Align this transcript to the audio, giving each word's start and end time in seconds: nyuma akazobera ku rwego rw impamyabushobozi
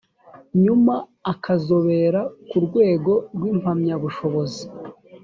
nyuma 0.63 0.95
akazobera 1.33 2.21
ku 2.49 2.57
rwego 2.65 3.13
rw 3.35 3.43
impamyabushobozi 3.53 4.63